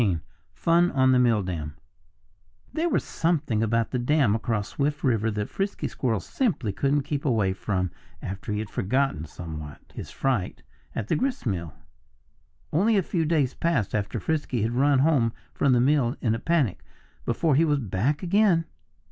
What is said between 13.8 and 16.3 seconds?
after Frisky had run home from the mill